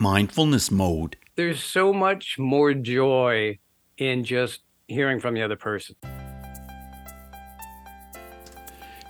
[0.00, 1.16] mindfulness mode.
[1.34, 3.58] There's so much more joy
[3.96, 5.96] in just hearing from the other person.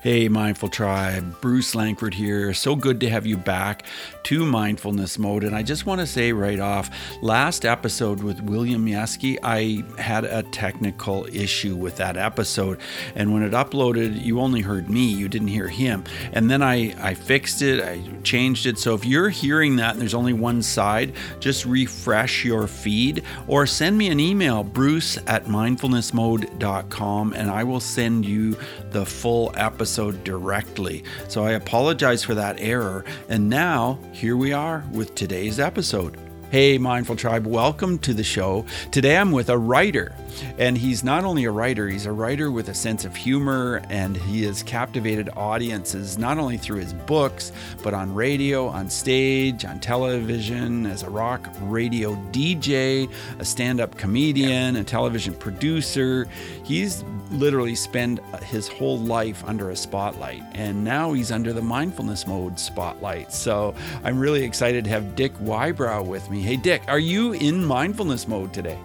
[0.00, 2.54] Hey, Mindful Tribe, Bruce Langford here.
[2.54, 3.85] So good to have you back
[4.22, 5.42] to Mindfulness Mode.
[5.42, 6.88] And I just want to say right off
[7.21, 12.79] last episode with William Yeski, I had a technical issue with that episode.
[13.16, 16.05] And when it uploaded, you only heard me, you didn't hear him.
[16.33, 18.78] And then I, I fixed it, I changed it.
[18.78, 23.66] So if you're hearing that and there's only one side, just refresh your feed or
[23.66, 28.57] send me an email, bruce at mindfulnessmode.com, and I will send you
[28.91, 31.02] the full episode episode directly.
[31.28, 33.06] So I apologize for that error.
[33.30, 36.20] And now, here we are with today's episode.
[36.51, 38.66] Hey, Mindful Tribe, welcome to the show.
[38.91, 40.15] Today I'm with a writer,
[40.59, 44.16] and he's not only a writer, he's a writer with a sense of humor, and
[44.16, 47.52] he has captivated audiences not only through his books,
[47.83, 53.96] but on radio, on stage, on television, as a rock radio DJ, a stand up
[53.98, 56.26] comedian, a television producer.
[56.65, 62.26] He's literally spent his whole life under a spotlight, and now he's under the mindfulness
[62.26, 63.32] mode spotlight.
[63.32, 66.44] So I'm really excited to have Dick Wybrow with me me.
[66.44, 68.78] Hey, Dick, are you in mindfulness mode today?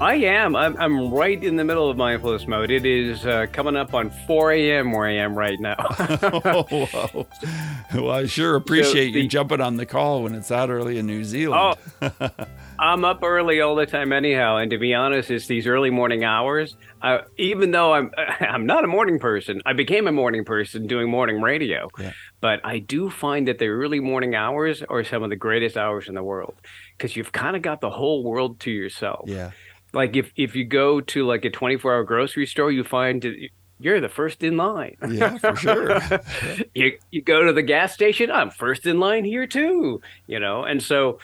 [0.00, 0.54] I am.
[0.54, 2.70] I'm, I'm right in the middle of mindfulness mode.
[2.70, 4.92] It is uh, coming up on 4 a.m.
[4.92, 5.74] where I am right now.
[5.98, 7.26] oh,
[7.92, 10.98] Well, I sure appreciate so the, you jumping on the call when it's that early
[10.98, 11.76] in New Zealand.
[12.00, 12.30] Oh,
[12.78, 14.58] I'm up early all the time, anyhow.
[14.58, 16.76] And to be honest, it's these early morning hours.
[17.02, 21.10] Uh, even though I'm I'm not a morning person, I became a morning person doing
[21.10, 21.88] morning radio.
[21.98, 22.12] Yeah.
[22.40, 26.08] But I do find that the early morning hours are some of the greatest hours
[26.08, 26.54] in the world
[26.96, 29.28] because you've kind of got the whole world to yourself.
[29.28, 29.50] Yeah.
[29.92, 33.24] Like if if you go to like a 24 hour grocery store, you find
[33.80, 34.96] you're the first in line.
[35.08, 36.00] Yeah, for sure.
[36.74, 40.00] you you go to the gas station, I'm first in line here too.
[40.26, 41.18] You know, and so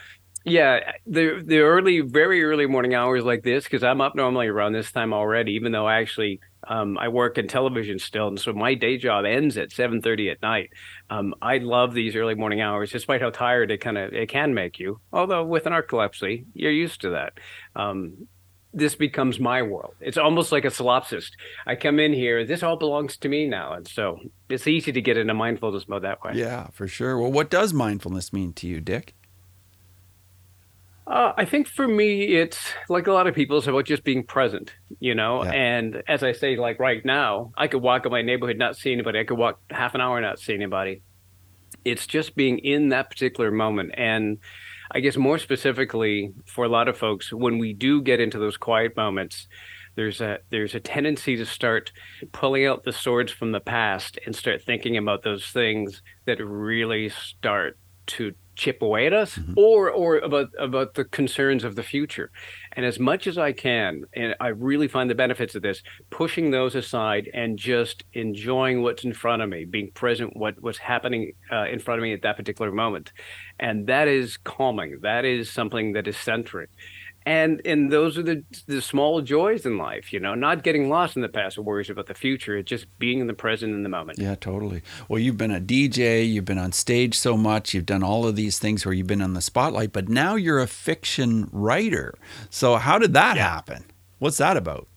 [0.45, 4.73] yeah, the the early, very early morning hours like this, because I'm up normally around
[4.73, 8.53] this time already, even though I actually um, I work in television still, and so
[8.53, 10.71] my day job ends at 7:30 at night.
[11.09, 14.53] Um, I love these early morning hours, despite how tired it kind of it can
[14.53, 15.01] make you.
[15.13, 17.33] Although with an narcolepsy, you're used to that.
[17.75, 18.29] Um,
[18.75, 19.95] this becomes my world.
[20.01, 21.31] It's almost like a solipsist.
[21.67, 24.19] I come in here, this all belongs to me now, and so
[24.49, 26.33] it's easy to get into mindfulness mode that way.
[26.35, 27.17] Yeah, for sure.
[27.19, 29.15] Well, what does mindfulness mean to you, Dick?
[31.07, 32.59] Uh, I think for me, it's
[32.89, 35.45] like a lot of people, it's about just being present, you know.
[35.45, 35.53] Yeah.
[35.53, 38.93] And as I say, like right now, I could walk in my neighborhood, not see
[38.93, 39.21] anybody.
[39.21, 41.03] I could walk half an hour, not see anybody.
[41.85, 43.93] It's just being in that particular moment.
[43.99, 44.39] And
[44.95, 48.57] I guess more specifically for a lot of folks, when we do get into those
[48.57, 49.49] quiet moments,
[49.97, 51.93] there's a there's a tendency to start
[52.33, 57.09] pulling out the swords from the past and start thinking about those things that really
[57.09, 59.55] start to chip away at us mm-hmm.
[59.57, 62.31] or or about about the concerns of the future.
[62.77, 66.51] And as much as i can and i really find the benefits of this pushing
[66.51, 71.33] those aside and just enjoying what's in front of me being present what what's happening
[71.53, 73.13] uh, in front of me at that particular moment.
[73.61, 74.99] And that is calming.
[75.03, 76.69] That is something that is centering
[77.27, 81.17] and and those are the the small joys in life you know not getting lost
[81.17, 83.83] in the past or worries about the future it's just being in the present in
[83.83, 84.19] the moment.
[84.19, 84.83] Yeah totally.
[85.09, 88.37] Well you've been a dj you've been on stage so much you've done all of
[88.37, 92.15] these things where you've been on the spotlight but now you're a fiction writer.
[92.51, 93.49] So how did that yeah.
[93.49, 93.85] happen?
[94.19, 94.89] What's that about?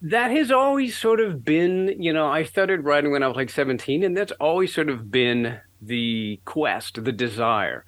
[0.00, 3.50] That has always sort of been you know i started writing when i was like
[3.50, 7.84] 17 and that's always sort of been the quest the desire.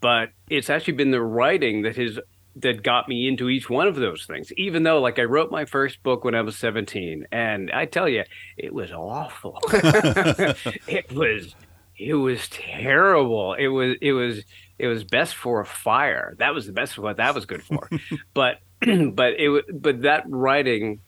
[0.00, 2.18] But it's actually been the writing that has
[2.56, 4.52] that got me into each one of those things.
[4.56, 8.08] Even though, like, I wrote my first book when I was 17, and I tell
[8.08, 8.24] you,
[8.56, 9.58] it was awful.
[9.72, 11.54] it was,
[11.96, 13.54] it was terrible.
[13.54, 14.42] It was, it was,
[14.78, 16.34] it was best for a fire.
[16.38, 17.88] That was the best of what that was good for.
[18.34, 21.00] but, but it, but that writing,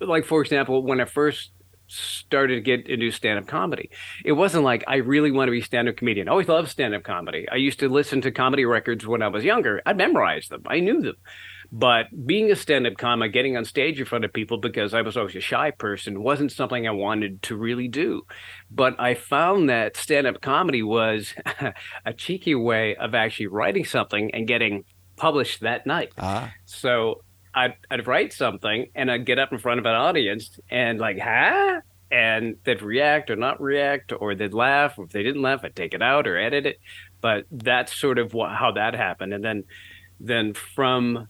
[0.00, 1.50] like for example, when I first
[1.90, 3.90] started to get into stand-up comedy.
[4.24, 6.28] It wasn't like I really want to be stand-up comedian.
[6.28, 7.46] I always loved stand-up comedy.
[7.50, 9.82] I used to listen to comedy records when I was younger.
[9.84, 10.62] I memorized them.
[10.66, 11.16] I knew them.
[11.72, 15.16] But being a stand-up comic, getting on stage in front of people because I was
[15.16, 18.22] always a shy person wasn't something I wanted to really do.
[18.70, 21.32] But I found that stand-up comedy was
[22.04, 24.84] a cheeky way of actually writing something and getting
[25.16, 26.12] published that night.
[26.18, 26.48] Uh-huh.
[26.64, 27.22] So
[27.54, 31.18] I'd, I'd write something and I'd get up in front of an audience and like,
[31.18, 31.80] huh?
[32.12, 34.98] And they'd react or not react, or they'd laugh.
[34.98, 36.80] Or if they didn't laugh, I'd take it out or edit it.
[37.20, 39.32] But that's sort of what, how that happened.
[39.32, 39.64] And then,
[40.18, 41.28] then from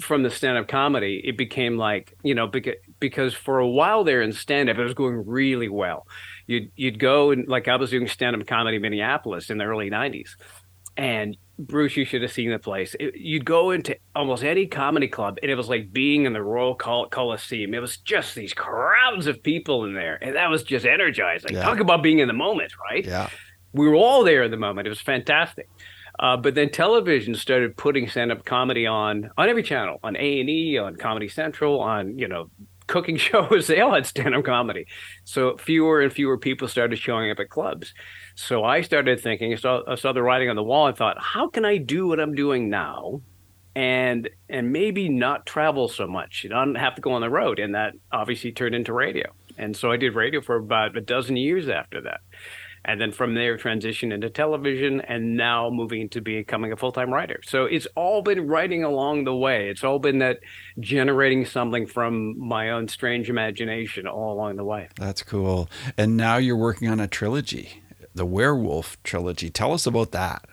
[0.00, 4.22] from the stand-up comedy, it became like you know because because for a while there
[4.22, 6.06] in stand-up, it was going really well.
[6.46, 9.90] You'd you'd go and like I was doing stand-up comedy in Minneapolis in the early
[9.90, 10.30] '90s,
[10.96, 11.36] and
[11.66, 12.94] Bruce, you should have seen the place.
[12.98, 16.42] It, you'd go into almost any comedy club, and it was like being in the
[16.42, 17.74] Royal Col- Coliseum.
[17.74, 21.54] It was just these crowds of people in there, and that was just energizing.
[21.54, 21.62] Yeah.
[21.62, 23.04] Talk about being in the moment, right?
[23.04, 23.28] Yeah,
[23.72, 24.86] we were all there in the moment.
[24.86, 25.68] It was fantastic.
[26.18, 30.50] Uh, but then television started putting stand-up comedy on on every channel, on A and
[30.50, 32.50] E, on Comedy Central, on you know
[32.90, 33.66] cooking shows.
[33.66, 34.86] They all had stand-up comedy,
[35.24, 37.94] so fewer and fewer people started showing up at clubs.
[38.34, 41.16] So I started thinking, I saw, I saw the writing on the wall and thought,
[41.18, 43.22] how can I do what I'm doing now
[43.74, 46.42] and and maybe not travel so much.
[46.42, 47.58] You don't have to go on the road.
[47.58, 49.32] And that obviously turned into radio.
[49.58, 52.20] And so I did radio for about a dozen years after that.
[52.84, 57.40] And then from there transition into television and now moving to becoming a full-time writer.
[57.44, 59.68] So it's all been writing along the way.
[59.68, 60.40] It's all been that
[60.78, 64.88] generating something from my own strange imagination all along the way.
[64.96, 65.68] That's cool.
[65.98, 67.82] And now you're working on a trilogy
[68.14, 69.50] the werewolf trilogy.
[69.50, 70.44] Tell us about that.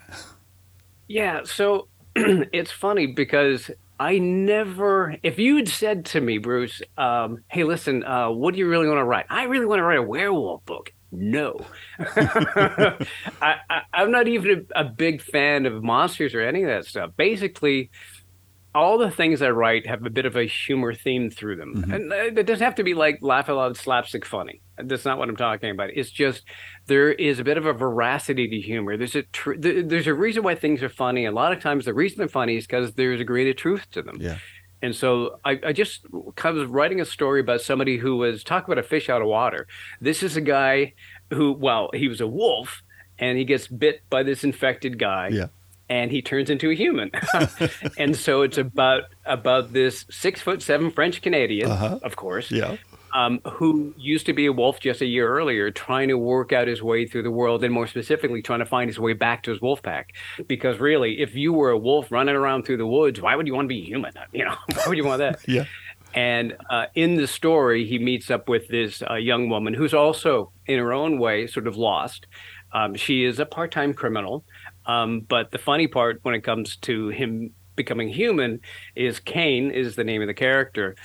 [1.08, 7.44] Yeah, so it's funny because I never, if you had said to me, Bruce, um,
[7.48, 9.26] hey, listen, uh, what do you really want to write?
[9.30, 10.94] I really want to write a werewolf book.
[11.12, 11.66] No,
[12.00, 13.56] I,
[13.94, 17.12] am not even a, a, big fan of monsters or any of that stuff.
[17.16, 17.90] Basically,
[18.76, 21.94] all the things I write have a bit of a humor theme through them, mm-hmm.
[21.94, 24.62] and it doesn't have to be like laugh out loud slapstick funny.
[24.78, 25.92] That's not what I'm talking about.
[25.94, 26.44] It's just
[26.86, 28.98] there is a bit of a veracity to humor.
[28.98, 31.26] There's a tr- there's a reason why things are funny.
[31.26, 34.02] A lot of times, the reason they're funny is because there's a greater truth to
[34.02, 34.18] them.
[34.20, 34.38] Yeah.
[34.82, 38.72] And so I, I just kind of writing a story about somebody who was talking
[38.72, 39.68] about a fish out of water.
[40.00, 40.94] This is a guy
[41.32, 42.84] who, well, he was a wolf,
[43.18, 45.30] and he gets bit by this infected guy.
[45.30, 45.48] Yeah
[45.90, 47.10] and he turns into a human.
[47.98, 52.00] and so it's about about this six foot seven French Canadian, uh-huh.
[52.04, 52.76] of course, yeah
[53.14, 56.68] um, who used to be a wolf just a year earlier, trying to work out
[56.68, 59.52] his way through the world, and more specifically, trying to find his way back to
[59.52, 60.14] his wolf pack.
[60.48, 63.54] Because really, if you were a wolf running around through the woods, why would you
[63.56, 64.14] want to be human?
[64.34, 65.40] You know, why would you want that?
[65.48, 65.66] yeah.
[66.14, 70.52] And uh, in the story, he meets up with this uh, young woman who's also,
[70.66, 72.28] in her own way, sort of lost.
[72.72, 74.44] Um, she is a part time criminal.
[74.86, 78.60] Um, but the funny part when it comes to him becoming human
[78.96, 80.96] is Kane is the name of the character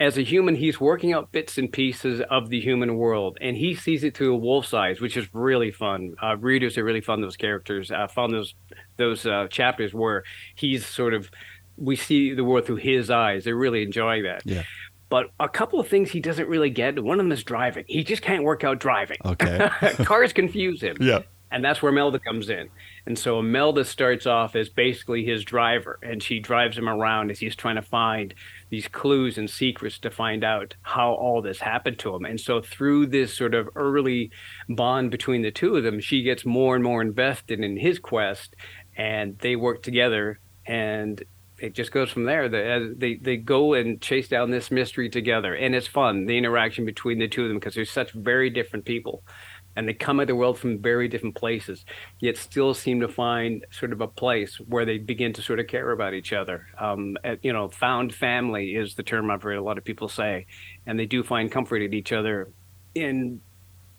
[0.00, 3.74] as a human, he's working out bits and pieces of the human world, and he
[3.74, 6.14] sees it through a wolf's eyes, which is really fun.
[6.22, 7.90] Uh, readers are really fun those characters.
[7.90, 8.54] I found those
[8.96, 10.22] those uh, chapters where
[10.54, 11.30] he's sort of
[11.76, 13.44] we see the world through his eyes.
[13.44, 14.42] They're really enjoying that.
[14.44, 14.62] Yeah.
[15.08, 17.02] But a couple of things he doesn't really get.
[17.02, 17.84] One of them is driving.
[17.88, 19.16] He just can't work out driving.
[19.24, 19.68] Okay.
[20.04, 20.96] Cars confuse him.
[21.00, 21.20] Yeah.
[21.50, 22.68] And that's where Melda comes in.
[23.06, 27.38] And so Melda starts off as basically his driver, and she drives him around as
[27.38, 28.34] he's trying to find
[28.70, 32.24] these clues and secrets to find out how all this happened to him.
[32.24, 34.30] And so through this sort of early
[34.68, 38.54] bond between the two of them, she gets more and more invested in his quest,
[38.96, 40.40] and they work together.
[40.66, 41.22] And
[41.58, 42.48] it just goes from there.
[42.48, 46.26] They, they they go and chase down this mystery together, and it's fun.
[46.26, 49.22] The interaction between the two of them because they're such very different people
[49.78, 51.84] and they come at the world from very different places,
[52.18, 55.68] yet still seem to find sort of a place where they begin to sort of
[55.68, 56.66] care about each other.
[56.78, 60.46] Um, you know, found family is the term I've heard a lot of people say,
[60.84, 62.50] and they do find comfort in each other,
[62.96, 63.40] in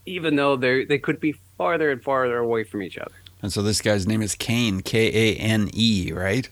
[0.05, 3.15] even though they they could be farther and farther away from each other.
[3.41, 6.49] And so this guy's name is Kane, K A N E, right?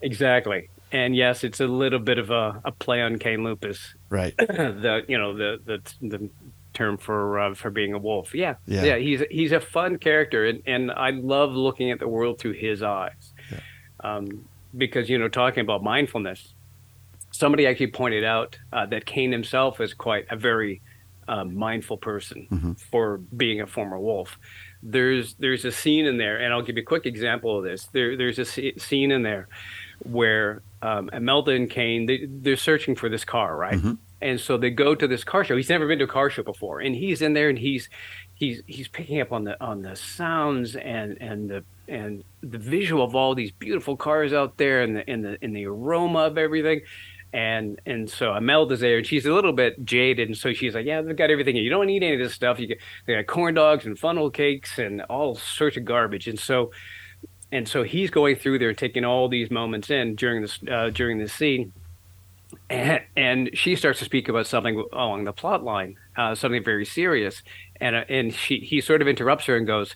[0.00, 0.70] Exactly.
[0.90, 3.94] And yes, it's a little bit of a, a play on Canis Lupus.
[4.08, 4.34] Right.
[4.38, 6.30] the you know the the the
[6.76, 8.34] term for uh, for being a wolf.
[8.34, 8.96] Yeah, yeah, yeah.
[8.98, 12.82] He's he's a fun character, and, and I love looking at the world through his
[12.82, 13.32] eyes.
[13.50, 13.60] Yeah.
[14.00, 16.52] Um, because you know, talking about mindfulness,
[17.32, 20.82] somebody actually pointed out uh, that Kane himself is quite a very
[21.26, 22.72] uh, mindful person mm-hmm.
[22.74, 24.38] for being a former wolf.
[24.82, 27.86] There's there's a scene in there, and I'll give you a quick example of this.
[27.86, 29.48] There there's a scene in there
[30.04, 33.78] where um, Imelda and Kane they, they're searching for this car, right?
[33.78, 35.56] Mm-hmm and so they go to this car show.
[35.56, 37.88] He's never been to a car show before, and he's in there and he's
[38.34, 43.04] he's he's picking up on the on the sounds and and the and the visual
[43.04, 46.38] of all these beautiful cars out there and the and the and the aroma of
[46.38, 46.80] everything.
[47.32, 50.86] And and so Imelda's there and she's a little bit jaded, and so she's like,
[50.86, 51.56] "Yeah, they've got everything.
[51.56, 52.58] You don't need any of this stuff.
[52.58, 56.38] You get they got corn dogs and funnel cakes and all sorts of garbage." And
[56.38, 56.70] so
[57.52, 61.18] and so he's going through there, taking all these moments in during this uh, during
[61.18, 61.72] this scene
[62.68, 66.84] and, and she starts to speak about something along the plot line, uh, something very
[66.84, 67.42] serious,
[67.80, 69.94] and uh, and she he sort of interrupts her and goes,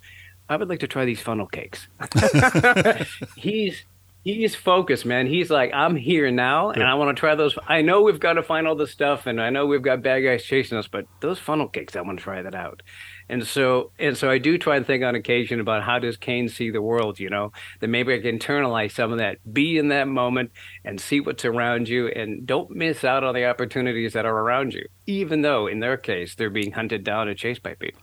[0.49, 1.88] "I would like to try these funnel cakes."
[3.37, 3.85] he's
[4.23, 5.27] he's focused, man.
[5.27, 7.59] He's like, I'm here now, and I want to try those.
[7.67, 10.21] I know we've got to find all the stuff, and I know we've got bad
[10.21, 12.83] guys chasing us, but those funnel cakes, I want to try that out.
[13.29, 16.49] And so, and so, I do try and think on occasion about how does Kane
[16.49, 17.21] see the world?
[17.21, 20.50] You know, that maybe I can internalize some of that, be in that moment,
[20.85, 24.75] and see what's around you, and don't miss out on the opportunities that are around
[24.75, 28.03] you, even though in their case they're being hunted down and chased by people.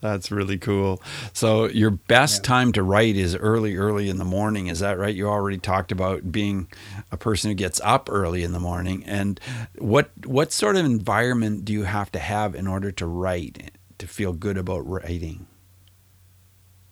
[0.00, 1.02] That's really cool.
[1.32, 2.48] So your best yeah.
[2.48, 4.66] time to write is early, early in the morning.
[4.66, 5.14] Is that right?
[5.14, 6.68] You already talked about being
[7.10, 9.04] a person who gets up early in the morning.
[9.04, 9.40] And
[9.78, 14.06] what what sort of environment do you have to have in order to write to
[14.06, 15.46] feel good about writing?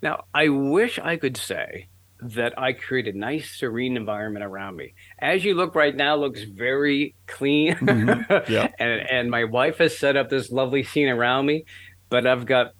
[0.02, 1.88] Now, I wish I could say
[2.20, 4.94] that I create a nice, serene environment around me.
[5.18, 7.74] As you look right now, looks very clean.
[7.74, 8.50] Mm-hmm.
[8.52, 8.68] Yeah.
[8.78, 11.64] and and my wife has set up this lovely scene around me,
[12.08, 12.72] but I've got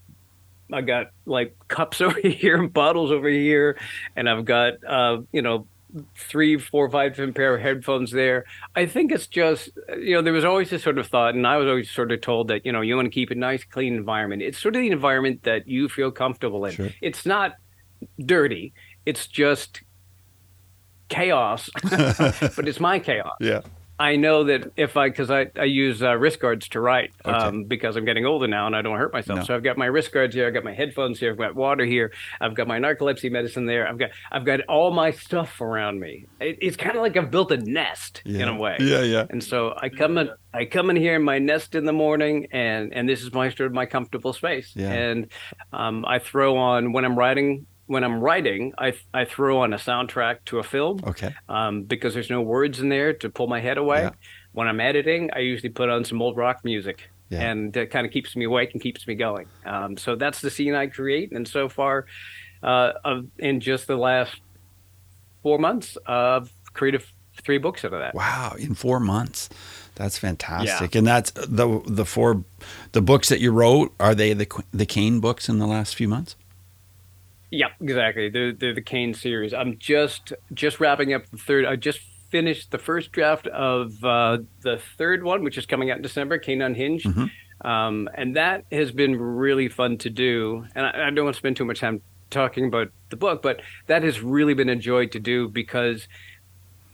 [0.73, 3.79] I got like cups over here and bottles over here,
[4.17, 5.67] and I've got uh, you know
[6.17, 8.45] three, four, five different pair of headphones there.
[8.75, 11.57] I think it's just you know there was always this sort of thought, and I
[11.57, 13.95] was always sort of told that you know you want to keep a nice, clean
[13.95, 14.43] environment.
[14.43, 16.73] It's sort of the environment that you feel comfortable in.
[16.73, 16.91] Sure.
[17.01, 17.55] It's not
[18.19, 18.73] dirty.
[19.07, 19.83] It's just
[21.09, 23.37] chaos, but it's my chaos.
[23.41, 23.61] Yeah.
[23.99, 27.37] I know that if I, because I, I use uh, wrist guards to write okay.
[27.37, 29.41] um, because I'm getting older now and I don't hurt myself.
[29.41, 29.45] No.
[29.45, 31.85] So I've got my wrist guards here, I've got my headphones here, I've got water
[31.85, 36.01] here, I've got my narcolepsy medicine there, I've got I've got all my stuff around
[36.01, 36.27] me.
[36.41, 38.43] It, it's kind of like I've built a nest yeah.
[38.43, 38.77] in a way.
[38.81, 39.27] Yeah, yeah.
[39.31, 42.49] And so I come in, I come in here in my nest in the morning,
[42.51, 44.73] and and this is my sort of my comfortable space.
[44.75, 44.93] Yeah.
[44.93, 45.33] And
[45.73, 49.77] um, I throw on when I'm writing when I'm writing, I I throw on a
[49.77, 51.01] soundtrack to a film.
[51.07, 51.35] Okay.
[51.49, 54.03] Um, because there's no words in there to pull my head away.
[54.03, 54.11] Yeah.
[54.53, 57.41] When I'm editing, I usually put on some old rock music, yeah.
[57.41, 59.49] and it kind of keeps me awake and keeps me going.
[59.67, 62.07] Um, so that's the scene I create, and so far,
[62.63, 64.41] uh, of, in just the last
[65.43, 67.03] four months, I've created
[67.43, 68.15] three books out of that.
[68.15, 68.55] Wow!
[68.59, 69.51] In four months.
[69.97, 70.95] That's fantastic.
[70.95, 70.99] Yeah.
[70.99, 72.45] And that's the the four
[72.93, 76.09] the books that you wrote are they the the Kane books in the last few
[76.09, 76.37] months?
[77.55, 78.31] Yeah, exactly.
[78.31, 79.55] They're, they're the Kane series.
[79.55, 81.65] I'm just just wrapping up the third.
[81.65, 85.97] I just finished the first draft of uh, the third one, which is coming out
[85.97, 87.07] in December, Kane Unhinged.
[87.07, 87.67] Mm-hmm.
[87.67, 90.67] Um, and that has been really fun to do.
[90.75, 93.63] And I, I don't want to spend too much time talking about the book, but
[93.87, 96.09] that has really been a joy to do because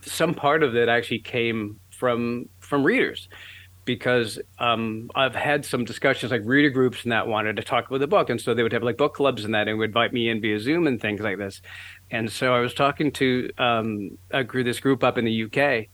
[0.02, 3.28] some part of it actually came from from readers
[3.84, 8.00] because um, I've had some discussions like reader groups and that wanted to talk about
[8.00, 10.12] the book, and so they would have like book clubs and that, and would invite
[10.12, 11.60] me in via Zoom and things like this.
[12.10, 15.88] And so I was talking to um, a group, this group up in the UK,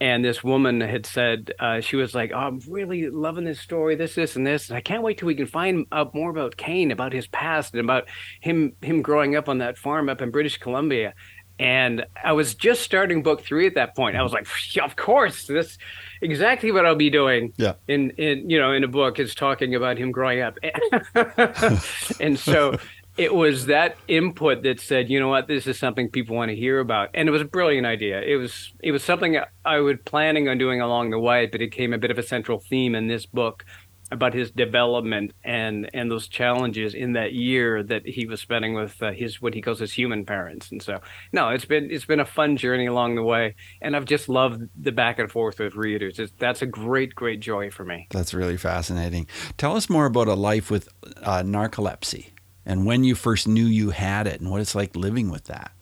[0.00, 3.94] and this woman had said uh, she was like, oh, "I'm really loving this story,
[3.94, 4.68] this, this, and this.
[4.68, 7.72] And I can't wait till we can find out more about Kane, about his past,
[7.74, 8.08] and about
[8.40, 11.14] him him growing up on that farm up in British Columbia."
[11.62, 14.16] And I was just starting book three at that point.
[14.16, 14.46] I was like,
[14.82, 15.78] "Of course, this."
[16.22, 17.52] exactly what I'll be doing.
[17.56, 17.74] Yeah.
[17.88, 20.58] In in you know in a book is talking about him growing up,
[22.20, 22.78] and so
[23.18, 26.56] it was that input that said, you know what, this is something people want to
[26.56, 28.22] hear about, and it was a brilliant idea.
[28.22, 31.70] It was it was something I was planning on doing along the way, but it
[31.70, 33.64] became a bit of a central theme in this book
[34.12, 39.02] about his development and and those challenges in that year that he was spending with
[39.02, 40.70] uh, his what he calls his human parents.
[40.70, 41.00] And so
[41.32, 43.54] no it's been it's been a fun journey along the way.
[43.80, 47.40] And i've just loved the back and forth with readers it's, that's a great great
[47.40, 48.06] joy for me.
[48.10, 49.26] That's really fascinating.
[49.56, 50.88] Tell us more about a life with
[51.22, 52.26] uh, narcolepsy
[52.64, 55.72] and when you first knew you had it and what it's like living with that.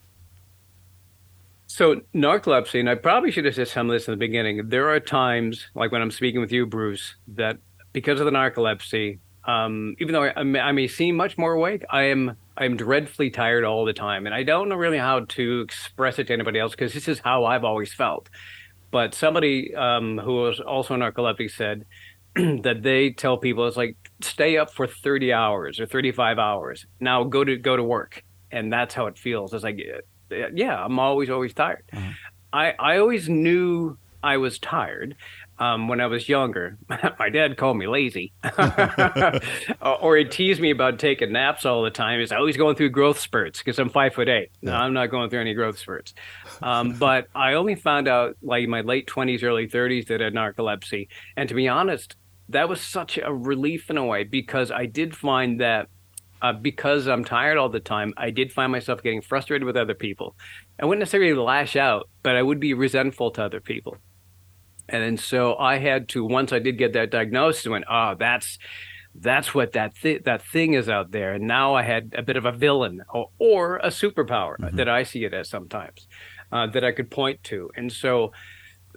[1.67, 4.69] So narcolepsy, and I probably should have said some of this in the beginning.
[4.71, 7.59] There are times, like when I'm speaking with you, Bruce, that
[7.93, 12.05] because of the narcolepsy, um, even though I, I, may seem much more awake, I
[12.05, 15.61] am I am dreadfully tired all the time, and I don't know really how to
[15.61, 18.29] express it to anybody else because this is how I've always felt.
[18.91, 21.87] But somebody um, who was also narcoleptic said
[22.35, 26.87] that they tell people it's like stay up for 30 hours or 35 hours.
[27.01, 29.55] Now go to go to work, and that's how it feels.
[29.55, 29.81] It's like
[30.31, 31.85] yeah, I'm always always tired.
[31.93, 32.11] Mm-hmm.
[32.53, 35.17] I I always knew I was tired
[35.61, 36.79] um, when I was younger.
[37.19, 38.33] My dad called me lazy,
[39.83, 42.19] or he teased me about taking naps all the time.
[42.19, 44.51] He's always going through growth spurts because I'm five foot eight.
[44.63, 46.15] No, I'm not going through any growth spurts.
[46.63, 50.25] Um, but I only found out like in my late twenties, early thirties that I
[50.25, 52.17] had narcolepsy, and to be honest,
[52.49, 55.89] that was such a relief in a way because I did find that.
[56.43, 59.93] Uh, because I'm tired all the time, I did find myself getting frustrated with other
[59.93, 60.35] people.
[60.81, 63.99] I wouldn't necessarily lash out, but I would be resentful to other people.
[64.91, 68.15] And then so I had to once I did get that diagnosis, I went, oh,
[68.19, 68.59] that's
[69.15, 71.33] that's what that th- that thing is out there.
[71.35, 74.77] And now I had a bit of a villain or, or a superpower mm-hmm.
[74.77, 76.07] that I see it as sometimes.
[76.53, 77.71] uh, that I could point to.
[77.77, 78.33] And so,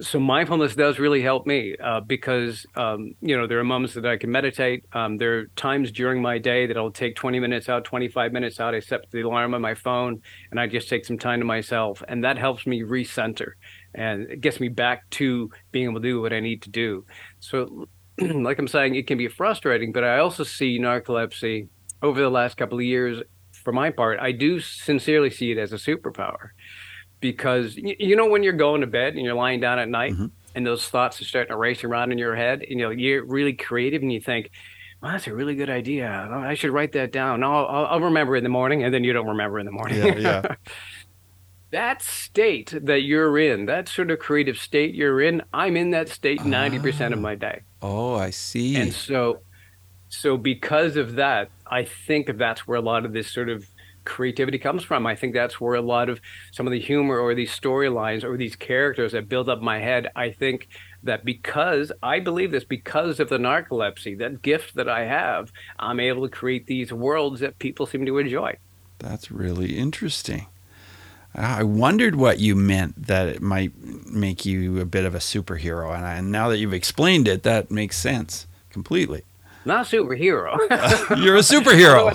[0.02, 4.06] so mindfulness does really help me uh, because um, you know there are moments that
[4.06, 4.86] I can meditate.
[4.94, 8.60] Um, there are times during my day that I'll take 20 minutes out, 25 minutes
[8.60, 8.74] out.
[8.74, 12.02] I set the alarm on my phone, and I just take some time to myself,
[12.08, 13.52] and that helps me recenter,
[13.94, 17.06] and it gets me back to being able to do what I need to do.
[17.40, 17.88] So,
[18.20, 21.68] like I'm saying, it can be frustrating, but I also see narcolepsy
[22.02, 23.22] over the last couple of years.
[23.52, 26.50] For my part, I do sincerely see it as a superpower
[27.24, 30.26] because you know when you're going to bed and you're lying down at night mm-hmm.
[30.56, 33.26] and those thoughts are starting to race around in your head and you know you're
[33.26, 34.52] really creative and you think
[35.02, 38.44] well, that's a really good idea i should write that down I'll, I'll remember in
[38.44, 40.56] the morning and then you don't remember in the morning yeah, yeah.
[41.74, 46.08] that state that you're in that sort of creative state you're in i'm in that
[46.08, 47.22] state 90% of ah.
[47.22, 49.40] my day oh i see and so
[50.08, 53.66] so because of that i think that's where a lot of this sort of
[54.06, 55.06] creativity comes from.
[55.06, 56.20] I think that's where a lot of
[56.52, 60.10] some of the humor or these storylines or these characters that build up my head,
[60.16, 60.68] I think
[61.04, 66.00] that because I believe this, because of the narcolepsy, that gift that I have, I'm
[66.00, 68.58] able to create these worlds that people seem to enjoy.
[69.00, 70.48] That's really interesting.
[71.36, 73.72] Ah, I wondered what you meant that it might
[74.06, 75.96] make you a bit of a superhero.
[75.96, 79.24] And, I, and now that you've explained it, that makes sense completely
[79.66, 80.58] not a superhero.
[81.24, 82.12] You're a superhero.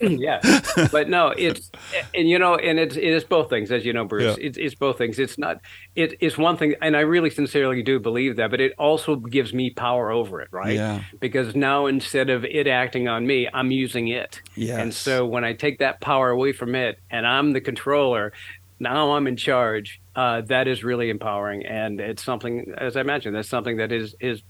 [0.20, 1.70] yeah, but no, it's
[2.14, 4.36] and you know, and it's it is both things, as you know, Bruce.
[4.38, 4.46] Yeah.
[4.46, 5.18] It's it's both things.
[5.18, 5.60] It's not
[5.96, 9.52] it is one thing, and I really sincerely do believe that, but it also gives
[9.54, 10.74] me power over it, right?
[10.74, 11.02] Yeah.
[11.18, 14.40] Because now instead of it acting on me, I'm using it.
[14.54, 14.78] Yeah.
[14.78, 18.32] And so when I take that power away from it, and I'm the controller,
[18.78, 20.00] now I'm in charge.
[20.16, 24.16] Uh, that is really empowering, and it's something, as I mentioned, that's something that is
[24.20, 24.42] is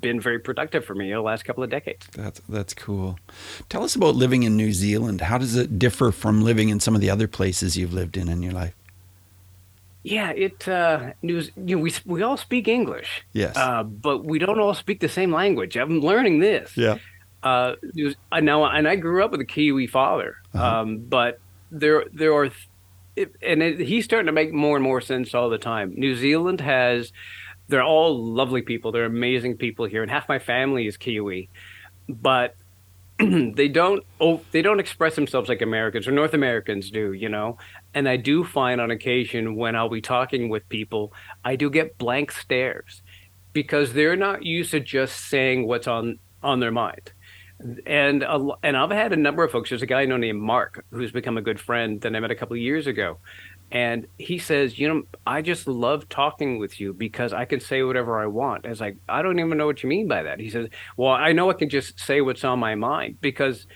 [0.00, 2.06] been very productive for me the last couple of decades.
[2.12, 3.18] That's that's cool.
[3.68, 5.20] Tell us about living in New Zealand.
[5.22, 8.28] How does it differ from living in some of the other places you've lived in
[8.28, 8.74] in your life?
[10.02, 11.50] Yeah, it uh, news.
[11.56, 13.24] You know, we we all speak English.
[13.32, 13.56] Yes.
[13.56, 15.76] Uh, but we don't all speak the same language.
[15.76, 16.76] I'm learning this.
[16.76, 16.98] Yeah.
[17.42, 20.80] Uh, was, now, and I grew up with a Kiwi father, uh-huh.
[20.80, 22.50] um, but there there are,
[23.14, 25.92] it, and it, he's starting to make more and more sense all the time.
[25.96, 27.12] New Zealand has
[27.68, 28.92] they're all lovely people.
[28.92, 31.48] They're amazing people here, and half my family is Kiwi,
[32.08, 32.54] but
[33.18, 37.56] they don't oh, they don't express themselves like Americans or North Americans do, you know.
[37.94, 41.12] And I do find on occasion when I'll be talking with people,
[41.44, 43.02] I do get blank stares
[43.54, 47.12] because they're not used to just saying what's on on their mind.
[47.86, 49.70] And a, and I've had a number of folks.
[49.70, 52.54] There's a guy named Mark who's become a good friend that I met a couple
[52.54, 53.16] of years ago,
[53.72, 57.82] and he says, you know, I just love talking with you because I can say
[57.82, 58.64] whatever I want.
[58.64, 60.38] I was like, I don't even know what you mean by that.
[60.38, 63.66] He says, well, I know I can just say what's on my mind because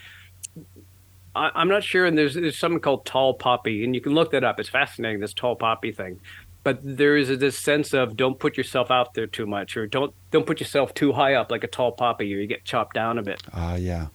[1.35, 2.07] I, am not sure.
[2.07, 4.61] And there's there's something called tall poppy, and you can look that up.
[4.61, 6.21] It's fascinating this tall poppy thing.
[6.63, 10.15] But there is this sense of don't put yourself out there too much, or don't
[10.31, 13.19] don't put yourself too high up like a tall poppy, or you get chopped down
[13.19, 13.43] a bit.
[13.53, 14.09] Ah, uh, yeah.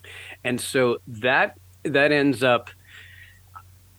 [0.43, 2.69] And so that that ends up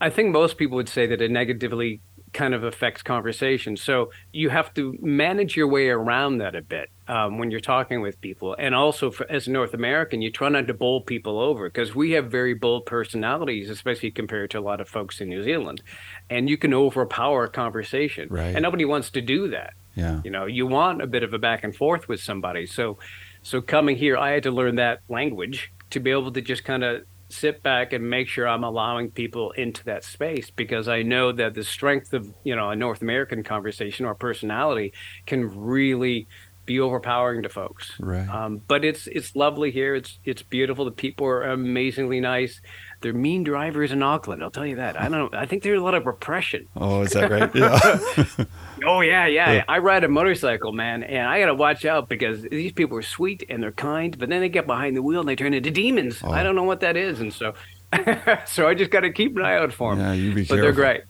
[0.00, 2.00] I think most people would say that it negatively
[2.32, 3.76] kind of affects conversation.
[3.76, 8.02] So you have to manage your way around that a bit um, when you're talking
[8.02, 8.54] with people.
[8.58, 11.94] And also, for, as a North American, you try not to bowl people over because
[11.94, 15.82] we have very bold personalities, especially compared to a lot of folks in New Zealand.
[16.28, 18.28] And you can overpower a conversation.
[18.30, 18.54] Right.
[18.54, 19.72] And nobody wants to do that.
[19.94, 20.20] Yeah.
[20.22, 22.66] You know, you want a bit of a back and forth with somebody.
[22.66, 22.98] So,
[23.42, 26.84] so coming here, I had to learn that language to be able to just kind
[26.84, 31.32] of sit back and make sure I'm allowing people into that space because I know
[31.32, 34.92] that the strength of you know a North American conversation or personality
[35.26, 36.28] can really
[36.66, 37.92] be overpowering to folks.
[37.98, 38.28] Right.
[38.28, 39.94] Um, but it's it's lovely here.
[39.94, 40.84] It's it's beautiful.
[40.84, 42.60] The people are amazingly nice.
[43.00, 44.42] They're mean drivers in Auckland.
[44.42, 45.00] I'll tell you that.
[45.00, 45.34] I don't.
[45.34, 46.66] I think there's a lot of repression.
[46.76, 47.54] Oh, is that right?
[47.56, 48.44] Yeah.
[48.86, 49.64] oh yeah, yeah, yeah.
[49.68, 53.44] I ride a motorcycle, man, and I gotta watch out because these people are sweet
[53.48, 56.20] and they're kind, but then they get behind the wheel and they turn into demons.
[56.22, 56.30] Oh.
[56.30, 57.54] I don't know what that is, and so,
[58.46, 60.04] so I just gotta keep an eye out for them.
[60.04, 60.62] Yeah, you be but careful.
[60.62, 61.02] they're great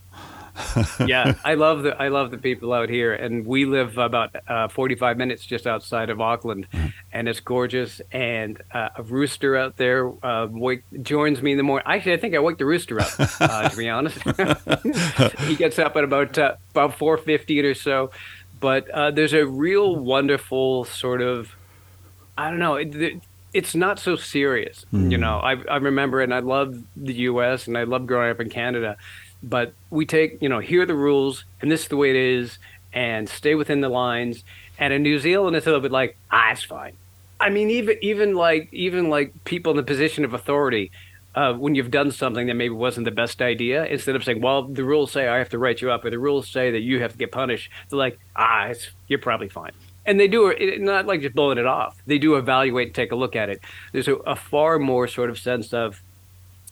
[1.07, 4.69] yeah, I love the I love the people out here, and we live about uh,
[4.69, 6.89] 45 minutes just outside of Auckland, mm-hmm.
[7.13, 8.01] and it's gorgeous.
[8.13, 11.87] And uh, a rooster out there uh, wake, joins me in the morning.
[11.87, 13.11] Actually, I think I wake the rooster up.
[13.41, 14.19] Uh, to be honest,
[15.43, 18.11] he gets up at about uh, about 4:50 or so.
[18.59, 21.55] But uh, there's a real wonderful sort of
[22.39, 22.77] I don't know.
[22.77, 23.21] It,
[23.55, 24.85] it's not so serious.
[24.93, 25.11] Mm.
[25.11, 27.67] You know, I, I remember, and I love the U.S.
[27.67, 28.97] and I love growing up in Canada
[29.47, 32.17] but we take you know here are the rules and this is the way it
[32.17, 32.59] is
[32.93, 34.45] and stay within the lines
[34.79, 36.95] and in new zealand it's a little bit like ah it's fine
[37.41, 40.91] i mean even even like even like people in the position of authority
[41.37, 44.63] uh, when you've done something that maybe wasn't the best idea, instead of saying, "Well,
[44.63, 47.01] the rules say I have to write you up," or the rules say that you
[47.01, 48.73] have to get punished, they're like, "Ah,
[49.07, 49.73] you're probably fine."
[50.07, 52.01] And they do it not like just blowing it off.
[52.07, 53.61] They do evaluate and take a look at it.
[53.93, 56.01] There's a, a far more sort of sense of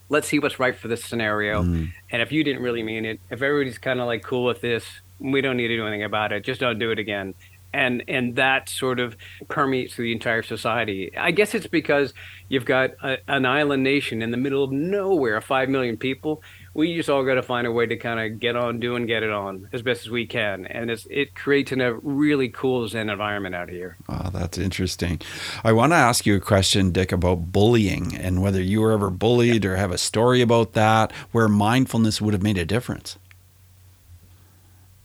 [0.09, 1.63] let's see what's right for this scenario.
[1.63, 1.93] Mm.
[2.11, 4.85] And if you didn't really mean it, if everybody's kind of like cool with this,
[5.19, 6.45] we don't need to do anything about it.
[6.45, 7.35] Just don't do it again.
[7.73, 9.17] And and that sort of
[9.49, 11.17] permeates through the entire society.
[11.17, 12.15] I guess it's because
[12.49, 16.43] you've got a, an island nation in the middle of nowhere, five million people,
[16.75, 19.07] we just all got to find a way to kind of get on, do and
[19.07, 22.87] get it on as best as we can, and it's it creates a really cool
[22.89, 23.97] Zen environment out here.
[24.09, 25.21] Oh, that's interesting.
[25.63, 29.09] I want to ask you a question, Dick, about bullying and whether you were ever
[29.09, 33.17] bullied or have a story about that where mindfulness would have made a difference.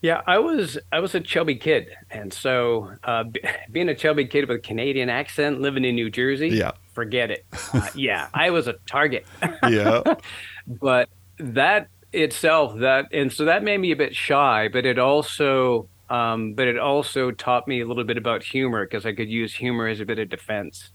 [0.02, 4.24] Yeah, I was I was a chubby kid, and so uh, b- being a chubby
[4.24, 7.44] kid with a Canadian accent, living in New Jersey, yeah, forget it.
[7.72, 9.24] Uh, yeah, I was a target.
[9.68, 10.02] yeah,
[10.66, 11.08] but
[11.40, 16.54] that itself that and so that made me a bit shy but it also um,
[16.54, 19.86] but it also taught me a little bit about humor because i could use humor
[19.86, 20.90] as a bit of defense.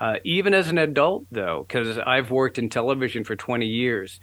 [0.00, 4.20] Uh, even as an adult though because i've worked in television for 20 years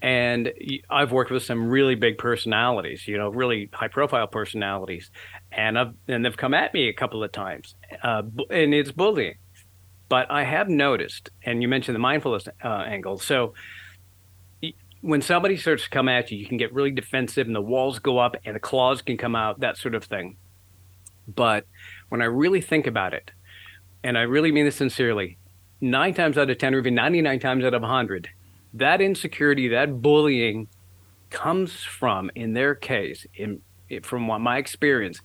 [0.00, 0.50] and
[0.88, 5.10] i've worked with some really big personalities you know really high profile personalities
[5.50, 9.34] and I've, and they've come at me a couple of times uh, and it's bullying.
[10.08, 13.52] But i have noticed and you mentioned the mindfulness uh, angle so
[15.02, 17.98] when somebody starts to come at you, you can get really defensive and the walls
[17.98, 20.36] go up and the claws can come out, that sort of thing.
[21.28, 21.66] But
[22.08, 23.32] when I really think about it,
[24.04, 25.38] and I really mean this sincerely,
[25.80, 28.28] nine times out of 10, or even 99 times out of 100,
[28.74, 30.68] that insecurity, that bullying
[31.30, 33.60] comes from, in their case, in,
[34.02, 35.20] from my experience,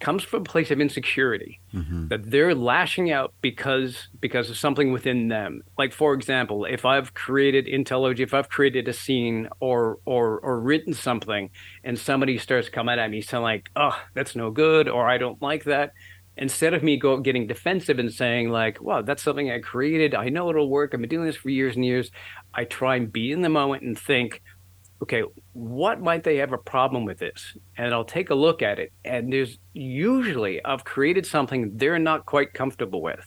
[0.00, 2.08] comes from a place of insecurity mm-hmm.
[2.08, 5.62] that they're lashing out because because of something within them.
[5.78, 10.60] Like for example if i've created intelligent if i've created a scene or or or
[10.60, 11.50] written something
[11.84, 15.40] and somebody starts coming at me saying like oh that's no good or i don't
[15.40, 15.92] like that
[16.36, 20.14] instead of me go getting defensive and saying like wow that's something i created.
[20.14, 20.92] I know it'll work.
[20.92, 22.10] I've been doing this for years and years.
[22.52, 24.42] I try and be in the moment and think
[25.02, 27.56] okay, what might they have a problem with this?
[27.76, 28.92] And I'll take a look at it.
[29.04, 33.26] And there's usually, I've created something they're not quite comfortable with.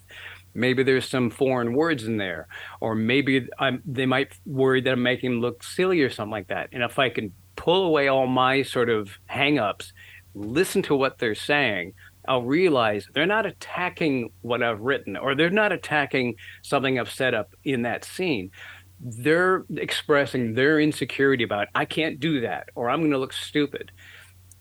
[0.54, 2.48] Maybe there's some foreign words in there,
[2.80, 6.50] or maybe I'm, they might worry that I'm making them look silly or something like
[6.50, 6.70] that.
[6.72, 9.94] And if I can pull away all my sort of hangups,
[10.36, 11.94] listen to what they're saying,
[12.28, 17.34] I'll realize they're not attacking what I've written, or they're not attacking something I've set
[17.34, 18.52] up in that scene
[19.04, 23.92] they're expressing their insecurity about I can't do that or I'm going to look stupid.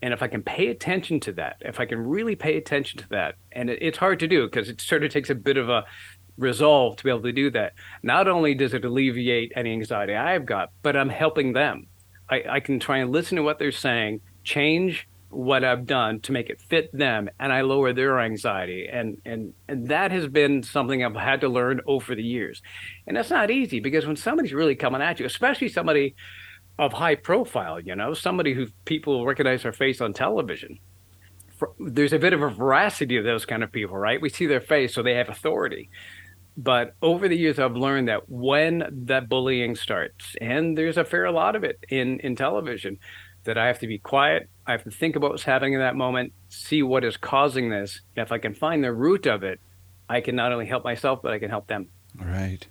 [0.02, 3.08] And if I can pay attention to that, if I can really pay attention to
[3.10, 5.68] that, and it, it's hard to do because it sort of takes a bit of
[5.68, 5.84] a
[6.36, 7.74] resolve to be able to do that.
[8.02, 11.86] Not only does it alleviate any anxiety I've got, but I'm helping them.
[12.28, 16.32] I, I can try and listen to what they're saying, change what I've done to
[16.32, 18.88] make it fit them and I lower their anxiety.
[18.90, 22.62] And and and that has been something I've had to learn over the years.
[23.06, 26.14] And that's not easy because when somebody's really coming at you, especially somebody
[26.78, 30.78] of high profile, you know, somebody who people recognize their face on television.
[31.78, 34.20] There's a bit of a veracity of those kind of people, right?
[34.20, 35.90] We see their face, so they have authority.
[36.56, 41.30] But over the years, I've learned that when that bullying starts, and there's a fair
[41.30, 42.98] lot of it in, in television,
[43.44, 44.48] that I have to be quiet.
[44.66, 48.00] I have to think about what's happening in that moment, see what is causing this.
[48.16, 49.60] And if I can find the root of it,
[50.08, 51.88] I can not only help myself, but I can help them.
[52.16, 52.66] Right,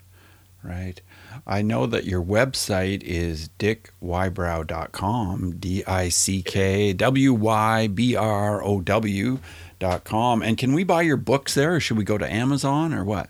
[0.63, 1.01] right.
[1.45, 8.63] I know that your website is dickwybrow.com, D I C K W Y B R
[8.63, 10.41] O W.com.
[10.41, 13.29] And can we buy your books there, or should we go to Amazon, or what?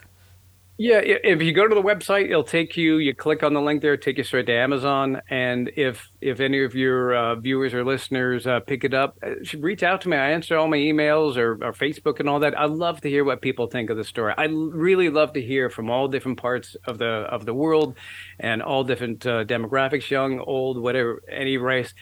[0.84, 2.98] Yeah, if you go to the website, it'll take you.
[2.98, 5.22] You click on the link there, take you straight to Amazon.
[5.30, 9.36] And if if any of your uh, viewers or listeners uh, pick it up, uh,
[9.44, 10.18] should reach out to me.
[10.18, 12.58] I answer all my emails or, or Facebook and all that.
[12.58, 14.34] I love to hear what people think of the story.
[14.36, 17.96] I really love to hear from all different parts of the of the world,
[18.40, 21.94] and all different uh, demographics, young, old, whatever, any race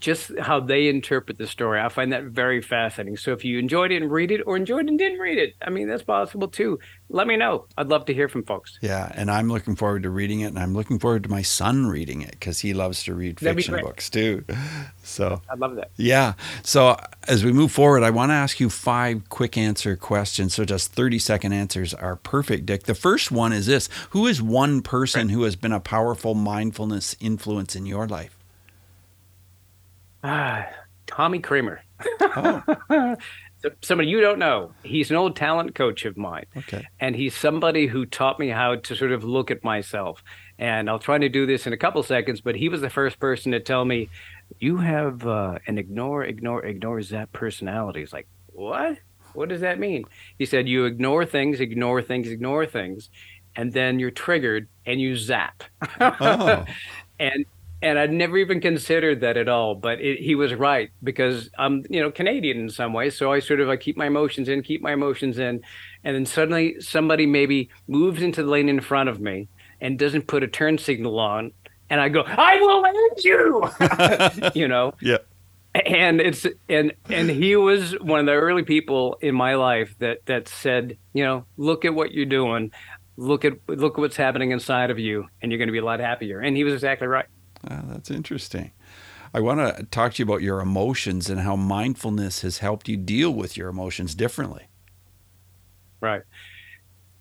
[0.00, 1.80] just how they interpret the story.
[1.80, 3.16] I find that very fascinating.
[3.16, 5.70] So if you enjoyed it and read it, or enjoyed and didn't read it, I
[5.70, 6.78] mean that's possible too.
[7.08, 7.66] Let me know.
[7.76, 8.78] I'd love to hear from folks.
[8.80, 11.86] Yeah, and I'm looking forward to reading it, and I'm looking forward to my son
[11.86, 14.44] reading it because he loves to read fiction books too.
[15.06, 15.90] So I love that.
[15.96, 16.32] Yeah.
[16.62, 16.96] So
[17.28, 20.54] as we move forward, I want to ask you five quick answer questions.
[20.54, 22.84] So just 30 second answers are perfect, Dick.
[22.84, 27.14] The first one is this: Who is one person who has been a powerful mindfulness
[27.20, 28.34] influence in your life?
[30.24, 30.66] Ah,
[31.06, 31.82] Tommy Kramer.
[32.36, 33.16] Oh.
[33.82, 34.72] somebody you don't know.
[34.82, 36.46] He's an old talent coach of mine.
[36.56, 36.86] Okay.
[37.00, 40.22] And he's somebody who taught me how to sort of look at myself
[40.58, 43.20] And I'll try to do this in a couple seconds, but he was the first
[43.20, 44.10] person to tell me,
[44.60, 48.98] "You have uh, an ignore, ignore, ignore zap personality." It's like, what?
[49.34, 50.04] What does that mean?
[50.38, 53.10] He said, "You ignore things, ignore things, ignore things,
[53.56, 55.64] and then you're triggered and you zap."
[56.00, 56.64] Oh.
[57.18, 57.46] and
[57.84, 59.74] and I'd never even considered that at all.
[59.74, 63.16] But it, he was right because I'm, you know, Canadian in some ways.
[63.16, 65.60] So I sort of I keep my emotions in, keep my emotions in,
[66.02, 69.48] and then suddenly somebody maybe moves into the lane in front of me
[69.82, 71.52] and doesn't put a turn signal on,
[71.90, 74.94] and I go, I will end you, you know.
[75.02, 75.18] Yeah.
[75.74, 80.24] And it's and and he was one of the early people in my life that
[80.26, 82.70] that said, you know, look at what you're doing,
[83.16, 85.84] look at look at what's happening inside of you, and you're going to be a
[85.84, 86.38] lot happier.
[86.38, 87.26] And he was exactly right.
[87.70, 88.72] Oh, that's interesting.
[89.32, 92.96] I want to talk to you about your emotions and how mindfulness has helped you
[92.96, 94.68] deal with your emotions differently.
[96.00, 96.22] Right.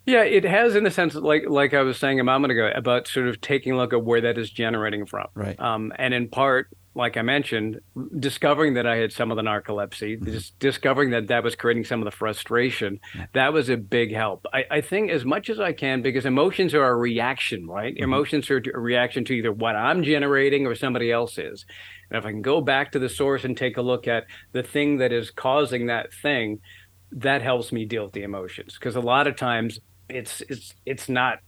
[0.06, 3.08] Yeah, it has in the sense like like I was saying a moment ago about
[3.08, 5.28] sort of taking a look at where that is generating from.
[5.34, 5.60] Right.
[5.60, 7.80] Um, and in part, like I mentioned,
[8.20, 10.32] discovering that I had some of the narcolepsy, mm-hmm.
[10.32, 13.26] just discovering that that was creating some of the frustration, yeah.
[13.34, 14.46] that was a big help.
[14.54, 17.94] I, I, think as much as I can, because emotions are a reaction, right?
[17.94, 18.04] Mm-hmm.
[18.04, 21.66] Emotions are a reaction to either what I'm generating or somebody else is.
[22.10, 24.62] And if I can go back to the source and take a look at the
[24.62, 26.60] thing that is causing that thing,
[27.12, 28.76] that helps me deal with the emotions.
[28.76, 29.80] Because a lot of times
[30.10, 31.40] it's it's it's not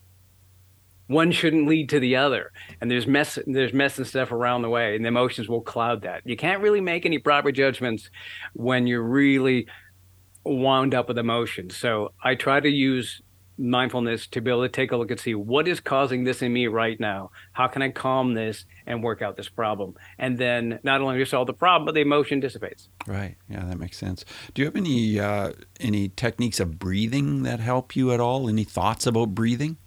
[1.08, 2.52] one shouldn't lead to the other.
[2.82, 6.02] And there's mess there's mess and stuff around the way and the emotions will cloud
[6.02, 6.22] that.
[6.26, 8.10] You can't really make any proper judgments
[8.54, 9.68] when you're really
[10.44, 11.76] wound up with emotions.
[11.76, 13.22] So i try to use
[13.58, 16.52] mindfulness to be able to take a look and see what is causing this in
[16.52, 17.32] me right now.
[17.54, 19.96] How can i calm this and work out this problem?
[20.18, 22.90] And then not only do you solve the problem but the emotion dissipates.
[23.08, 23.38] Right.
[23.48, 24.26] Yeah that makes sense.
[24.54, 28.50] Do you have any uh, any techniques of breathing that help you at all?
[28.50, 29.78] Any thoughts about breathing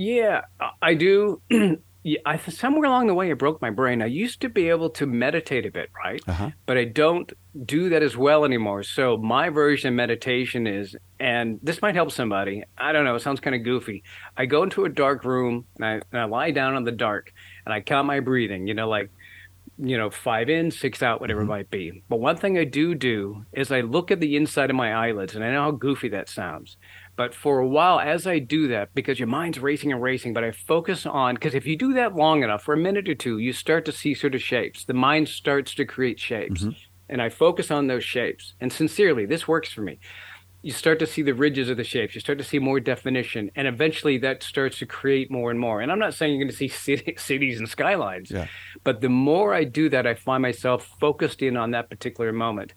[0.00, 0.42] yeah
[0.82, 1.40] i do
[2.24, 4.00] I, somewhere along the way, it broke my brain.
[4.00, 6.22] I used to be able to meditate a bit, right?
[6.26, 6.50] Uh-huh.
[6.64, 7.30] But I don't
[7.66, 8.82] do that as well anymore.
[8.84, 12.64] So my version of meditation is, and this might help somebody.
[12.78, 13.16] I don't know.
[13.16, 14.02] It sounds kind of goofy.
[14.34, 17.34] I go into a dark room and I, and I lie down in the dark
[17.66, 18.66] and I count my breathing.
[18.66, 19.10] You know, like
[19.82, 21.50] you know, five in, six out, whatever mm-hmm.
[21.50, 22.02] it might be.
[22.08, 25.34] But one thing I do do is I look at the inside of my eyelids,
[25.34, 26.76] and I know how goofy that sounds.
[27.20, 30.42] But for a while, as I do that, because your mind's racing and racing, but
[30.42, 33.36] I focus on, because if you do that long enough, for a minute or two,
[33.36, 34.86] you start to see sort of shapes.
[34.86, 36.62] The mind starts to create shapes.
[36.62, 36.78] Mm-hmm.
[37.10, 38.54] And I focus on those shapes.
[38.58, 39.98] And sincerely, this works for me.
[40.62, 42.14] You start to see the ridges of the shapes.
[42.14, 43.50] You start to see more definition.
[43.54, 45.82] And eventually that starts to create more and more.
[45.82, 48.46] And I'm not saying you're going to see city, cities and skylines, yeah.
[48.82, 52.72] but the more I do that, I find myself focused in on that particular moment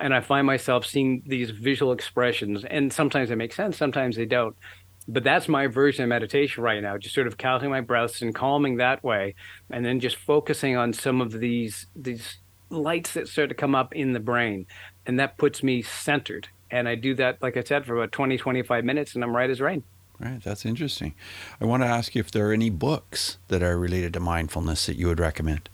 [0.00, 4.26] and I find myself seeing these visual expressions, and sometimes they make sense, sometimes they
[4.26, 4.56] don't.
[5.06, 8.34] But that's my version of meditation right now, just sort of counting my breaths and
[8.34, 9.34] calming that way,
[9.70, 12.38] and then just focusing on some of these these
[12.70, 14.66] lights that start to come up in the brain,
[15.06, 16.48] and that puts me centered.
[16.70, 19.50] And I do that, like I said, for about 20, 25 minutes, and I'm right
[19.50, 19.84] as rain.
[20.18, 21.14] Right, that's interesting.
[21.60, 24.86] I want to ask you if there are any books that are related to mindfulness
[24.86, 25.68] that you would recommend.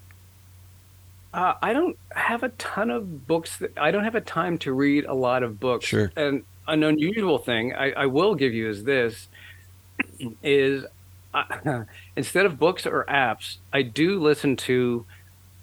[1.32, 3.58] Uh, I don't have a ton of books.
[3.58, 5.86] That, I don't have a time to read a lot of books.
[5.86, 6.10] Sure.
[6.16, 9.28] And an unusual thing I, I will give you is this:
[10.42, 10.84] is
[11.32, 11.84] uh,
[12.16, 15.06] instead of books or apps, I do listen to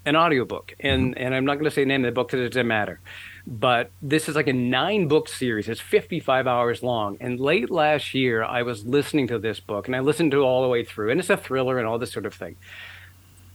[0.05, 1.23] an audiobook, and mm-hmm.
[1.23, 2.99] and I'm not going to say the name of the book because it doesn't matter.
[3.45, 5.69] But this is like a nine book series.
[5.69, 7.17] It's 55 hours long.
[7.21, 10.43] And late last year, I was listening to this book, and I listened to it
[10.43, 11.11] all the way through.
[11.11, 12.57] And it's a thriller and all this sort of thing.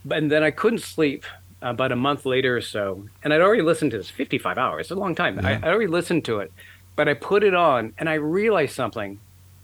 [0.03, 1.25] But, and then I couldn't sleep
[1.63, 4.87] Uh, about a month later or so, and I'd already listened to this 55 hours.
[4.87, 5.39] It's a long time.
[5.39, 5.61] Yeah.
[5.63, 6.53] I, I already listened to it,
[6.97, 9.21] but I put it on and I realized something.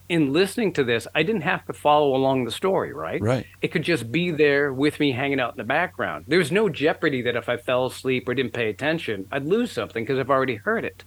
[0.09, 3.21] In listening to this, I didn't have to follow along the story, right?
[3.21, 3.47] Right.
[3.61, 6.25] It could just be there with me hanging out in the background.
[6.27, 10.05] There's no jeopardy that if I fell asleep or didn't pay attention, I'd lose something
[10.05, 11.05] because I've already heard it.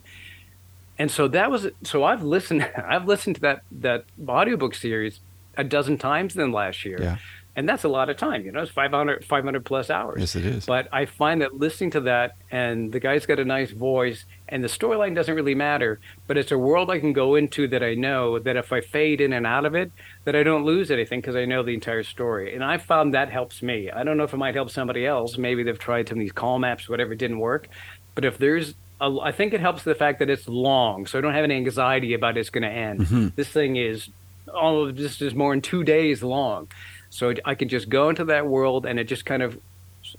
[1.00, 5.18] And so that was so I've listened I've listened to that that audiobook series
[5.56, 7.02] a dozen times than last year.
[7.02, 7.16] Yeah
[7.54, 10.20] and that's a lot of time you know it's 500 500 plus hours.
[10.20, 10.66] Yes it is.
[10.66, 14.62] But i find that listening to that and the guy's got a nice voice and
[14.64, 17.94] the storyline doesn't really matter but it's a world i can go into that i
[17.94, 19.92] know that if i fade in and out of it
[20.24, 22.54] that i don't lose anything because i know the entire story.
[22.54, 23.90] And i found that helps me.
[23.90, 25.36] I don't know if it might help somebody else.
[25.38, 27.68] Maybe they've tried some of these calm apps whatever didn't work.
[28.14, 31.20] But if there's a, I think it helps the fact that it's long so i
[31.20, 33.00] don't have any anxiety about it's going to end.
[33.00, 33.28] Mm-hmm.
[33.36, 34.08] this thing is
[34.52, 36.68] all of this is more than two days long
[37.12, 39.60] so I can just go into that world and it just kind of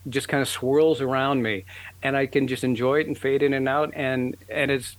[0.07, 1.65] just kind of swirls around me
[2.03, 4.95] and I can just enjoy it and fade in and out and and it's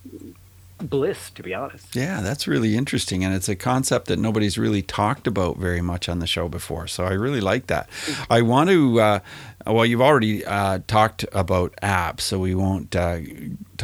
[0.79, 1.95] bliss, to be honest.
[1.95, 3.25] Yeah, that's really interesting.
[3.25, 6.89] And it's a concept that nobody's really talked about very much on the show before.
[6.89, 7.89] So I really like that.
[8.29, 9.21] I want to, uh,
[9.67, 13.21] well, you've already uh, talked about apps, so we won't uh,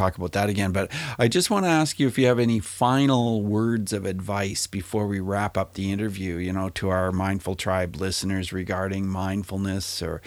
[0.00, 0.72] talk about that again.
[0.72, 4.66] But I just want to ask you if you have any final words of advice
[4.66, 10.02] before we wrap up the interview, you know, to our Mindful Tribe listeners regarding mindfulness
[10.02, 10.22] or,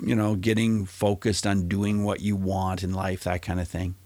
[0.00, 3.96] you know, getting focused on doing what you want in life, that kind of thing.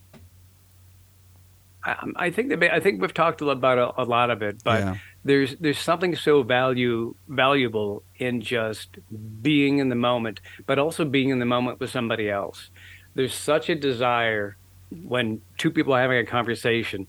[1.86, 4.80] Um, I think that I think we've talked about a, a lot of it, but
[4.80, 4.96] yeah.
[5.22, 8.96] there's there's something so value valuable in just
[9.42, 12.70] being in the moment, but also being in the moment with somebody else.
[13.14, 14.56] There's such a desire
[15.02, 17.06] when two people are having a conversation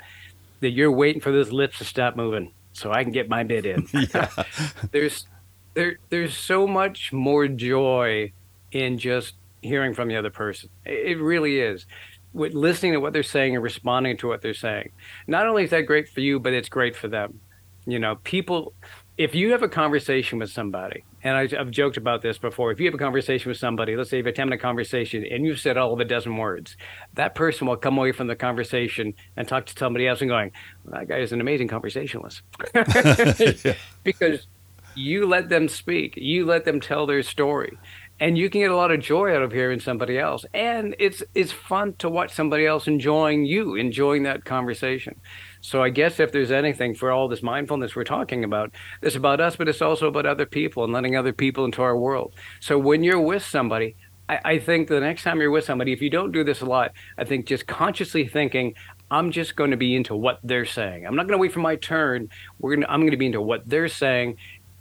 [0.61, 3.65] that you're waiting for those lips to stop moving so I can get my bit
[3.65, 3.87] in.
[4.91, 5.25] there's
[5.73, 8.31] there there's so much more joy
[8.71, 10.69] in just hearing from the other person.
[10.85, 11.85] It really is
[12.33, 14.91] with listening to what they're saying and responding to what they're saying.
[15.25, 17.39] Not only is that great for you, but it's great for them.
[17.85, 18.73] You know, people,
[19.17, 22.79] if you have a conversation with somebody, and I, have joked about this before, if
[22.79, 25.77] you have a conversation with somebody, let's say you've attempted a conversation and you've said
[25.77, 26.75] all of a dozen words,
[27.13, 30.51] that person will come away from the conversation and talk to somebody else and going,
[30.83, 32.41] well, that guy is an amazing conversationalist.
[32.75, 33.75] yeah.
[34.03, 34.47] Because
[34.95, 37.77] you let them speak, you let them tell their story
[38.19, 41.21] and you can get a lot of joy out of hearing somebody else and it's
[41.33, 45.19] it's fun to watch somebody else enjoying you enjoying that conversation
[45.61, 49.41] so i guess if there's anything for all this mindfulness we're talking about it's about
[49.41, 52.77] us but it's also about other people and letting other people into our world so
[52.77, 53.95] when you're with somebody
[54.27, 56.65] I, I think the next time you're with somebody if you don't do this a
[56.65, 58.75] lot i think just consciously thinking
[59.11, 61.05] I'm just going to be into what they're saying.
[61.05, 62.29] I'm not going to wait for my turn.
[62.59, 64.37] We're going to, I'm going to be into what they're saying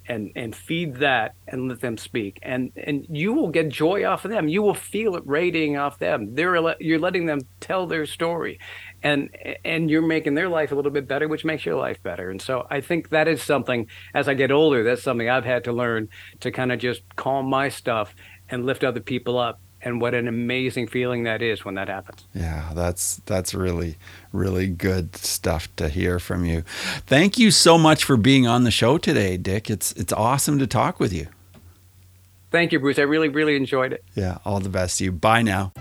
[0.08, 2.38] and and feed that and let them speak.
[2.42, 4.48] And and you will get joy off of them.
[4.48, 6.34] You will feel it radiating off them.
[6.34, 8.58] They're you're letting them tell their story.
[9.02, 9.30] And
[9.64, 12.30] and you're making their life a little bit better which makes your life better.
[12.30, 15.64] And so i think that is something as i get older that's something i've had
[15.64, 16.08] to learn
[16.40, 18.14] to kind of just calm my stuff
[18.48, 22.24] and lift other people up and what an amazing feeling that is when that happens.
[22.34, 23.96] Yeah, that's that's really
[24.32, 26.62] really good stuff to hear from you.
[27.06, 29.70] Thank you so much for being on the show today, Dick.
[29.70, 31.28] It's it's awesome to talk with you.
[32.50, 32.98] Thank you, Bruce.
[32.98, 34.02] I really really enjoyed it.
[34.14, 35.12] Yeah, all the best to you.
[35.12, 35.72] Bye now.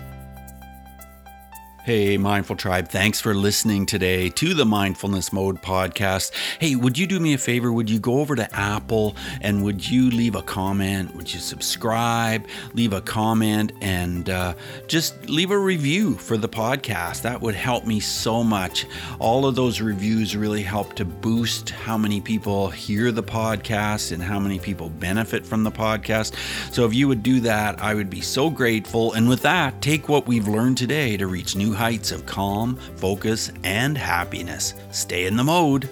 [1.84, 6.32] Hey, Mindful Tribe, thanks for listening today to the Mindfulness Mode podcast.
[6.58, 7.70] Hey, would you do me a favor?
[7.70, 11.14] Would you go over to Apple and would you leave a comment?
[11.14, 14.54] Would you subscribe, leave a comment, and uh,
[14.86, 17.20] just leave a review for the podcast?
[17.20, 18.86] That would help me so much.
[19.18, 24.22] All of those reviews really help to boost how many people hear the podcast and
[24.22, 26.32] how many people benefit from the podcast.
[26.72, 29.12] So if you would do that, I would be so grateful.
[29.12, 33.52] And with that, take what we've learned today to reach new heights of calm, focus,
[33.64, 34.74] and happiness.
[34.90, 35.88] Stay in the mode.